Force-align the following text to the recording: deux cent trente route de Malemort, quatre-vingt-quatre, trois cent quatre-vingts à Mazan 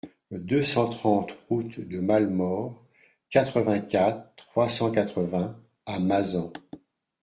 deux 0.31 0.63
cent 0.63 0.89
trente 0.89 1.37
route 1.47 1.79
de 1.79 1.99
Malemort, 1.99 2.83
quatre-vingt-quatre, 3.29 4.33
trois 4.35 4.67
cent 4.67 4.91
quatre-vingts 4.91 5.55
à 5.85 5.99
Mazan 5.99 6.51